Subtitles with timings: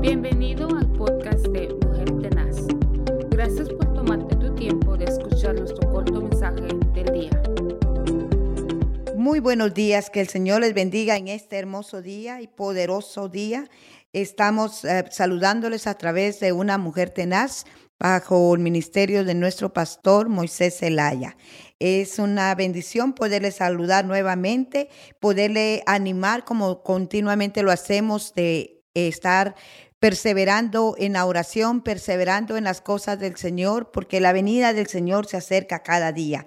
[0.00, 2.56] Bienvenido al podcast de Mujer Tenaz.
[3.28, 7.42] Gracias por tomarte tu tiempo de escuchar nuestro corto mensaje del día.
[9.14, 13.68] Muy buenos días, que el Señor les bendiga en este hermoso día y poderoso día.
[14.14, 17.66] Estamos eh, saludándoles a través de una mujer tenaz
[17.98, 21.36] bajo el ministerio de nuestro pastor Moisés Zelaya.
[21.78, 24.88] Es una bendición poderle saludar nuevamente,
[25.20, 29.54] poderle animar como continuamente lo hacemos de estar
[30.00, 35.26] perseverando en la oración, perseverando en las cosas del Señor, porque la venida del Señor
[35.26, 36.46] se acerca cada día.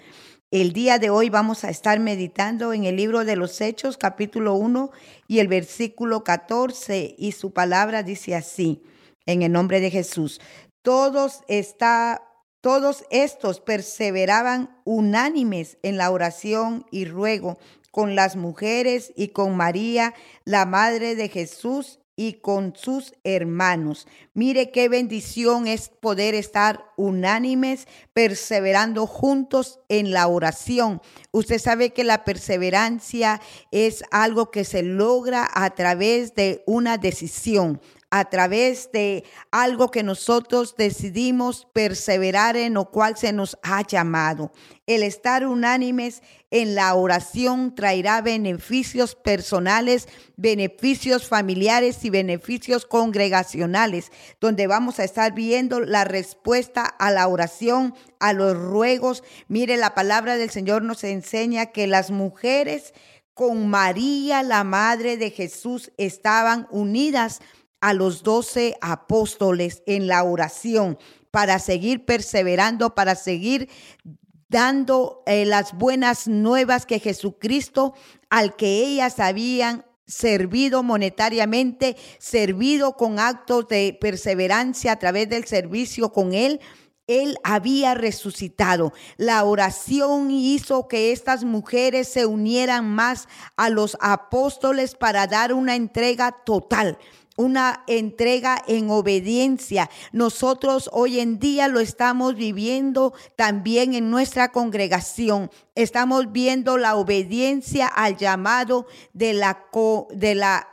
[0.50, 4.56] El día de hoy vamos a estar meditando en el libro de los Hechos, capítulo
[4.56, 4.92] 1
[5.28, 8.84] y el versículo 14, y su palabra dice así,
[9.26, 10.42] en el nombre de Jesús.
[10.82, 12.24] Todos está
[12.64, 17.58] todos estos perseveraban unánimes en la oración y ruego
[17.92, 20.14] con las mujeres y con María,
[20.46, 24.08] la madre de Jesús, y con sus hermanos.
[24.34, 31.02] Mire qué bendición es poder estar unánimes, perseverando juntos en la oración.
[31.32, 37.82] Usted sabe que la perseverancia es algo que se logra a través de una decisión
[38.16, 44.52] a través de algo que nosotros decidimos perseverar en lo cual se nos ha llamado.
[44.86, 54.68] El estar unánimes en la oración traerá beneficios personales, beneficios familiares y beneficios congregacionales, donde
[54.68, 59.24] vamos a estar viendo la respuesta a la oración, a los ruegos.
[59.48, 62.94] Mire, la palabra del Señor nos enseña que las mujeres
[63.34, 67.42] con María, la madre de Jesús, estaban unidas
[67.84, 70.98] a los doce apóstoles en la oración
[71.32, 73.68] para seguir perseverando, para seguir
[74.48, 77.94] dando eh, las buenas nuevas que Jesucristo,
[78.30, 86.14] al que ellas habían servido monetariamente, servido con actos de perseverancia a través del servicio
[86.14, 86.62] con Él,
[87.08, 88.94] él había resucitado.
[89.18, 93.28] La oración hizo que estas mujeres se unieran más
[93.58, 96.98] a los apóstoles para dar una entrega total
[97.36, 99.90] una entrega en obediencia.
[100.12, 105.50] Nosotros hoy en día lo estamos viviendo también en nuestra congregación.
[105.76, 109.66] Estamos viendo la obediencia al llamado de la,
[110.12, 110.73] de la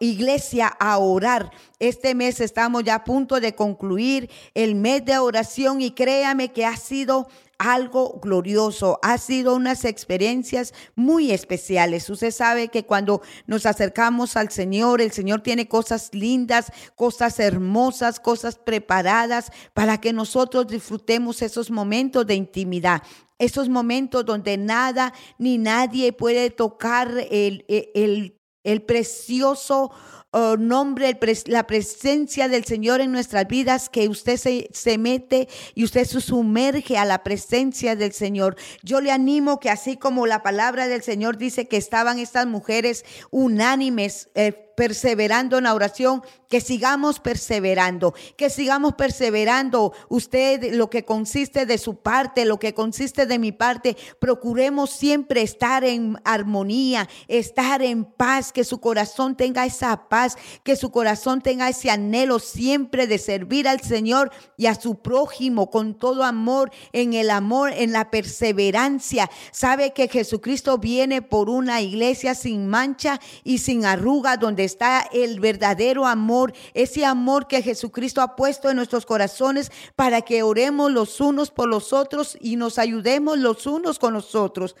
[0.00, 1.50] iglesia a orar.
[1.78, 6.64] Este mes estamos ya a punto de concluir el mes de oración y créame que
[6.64, 12.10] ha sido algo glorioso, ha sido unas experiencias muy especiales.
[12.10, 18.18] Usted sabe que cuando nos acercamos al Señor, el Señor tiene cosas lindas, cosas hermosas,
[18.18, 23.02] cosas preparadas para que nosotros disfrutemos esos momentos de intimidad
[23.38, 29.90] esos momentos donde nada ni nadie puede tocar el, el, el precioso
[30.32, 35.84] oh, nombre, la presencia del Señor en nuestras vidas, que usted se, se, mete y
[35.84, 38.56] usted se sumerge a la presencia del Señor.
[38.82, 43.04] Yo le animo que así como la palabra del Señor dice que estaban estas mujeres
[43.30, 49.92] unánimes, eh, perseverando en la oración, que sigamos perseverando, que sigamos perseverando.
[50.08, 55.42] Usted lo que consiste de su parte, lo que consiste de mi parte, procuremos siempre
[55.42, 61.40] estar en armonía, estar en paz, que su corazón tenga esa paz, que su corazón
[61.40, 66.70] tenga ese anhelo siempre de servir al Señor y a su prójimo con todo amor,
[66.92, 69.30] en el amor, en la perseverancia.
[69.52, 75.40] Sabe que Jesucristo viene por una iglesia sin mancha y sin arruga, donde está el
[75.40, 81.20] verdadero amor, ese amor que Jesucristo ha puesto en nuestros corazones para que oremos los
[81.20, 84.76] unos por los otros y nos ayudemos los unos con los otros.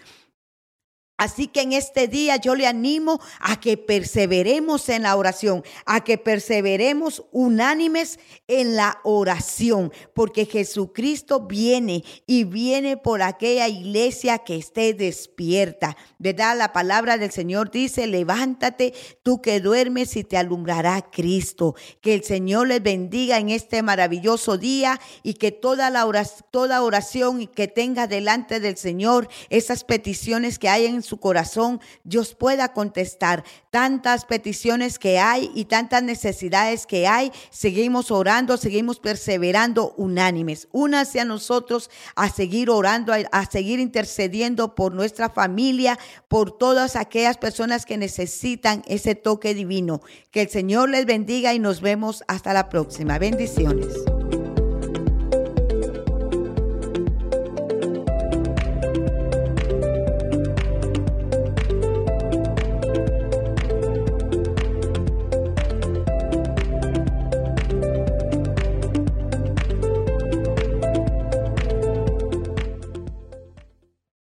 [1.22, 6.02] Así que en este día yo le animo a que perseveremos en la oración, a
[6.02, 8.18] que perseveremos unánimes
[8.48, 15.96] en la oración, porque Jesucristo viene y viene por aquella iglesia que esté despierta.
[16.18, 16.58] ¿Verdad?
[16.58, 21.76] La palabra del Señor dice, levántate tú que duermes y te alumbrará Cristo.
[22.00, 26.82] Que el Señor les bendiga en este maravilloso día y que toda la oración, toda
[26.82, 33.44] oración que tenga delante del Señor, esas peticiones que hay en corazón, Dios pueda contestar
[33.70, 37.32] tantas peticiones que hay y tantas necesidades que hay.
[37.50, 40.68] Seguimos orando, seguimos perseverando unánimes.
[40.72, 45.98] Únase a nosotros a seguir orando, a, seguir intercediendo por nuestra familia,
[46.28, 50.02] por todas aquellas personas que necesitan ese toque divino.
[50.30, 53.18] Que el Señor les bendiga y nos vemos hasta la próxima.
[53.18, 54.11] Bendiciones.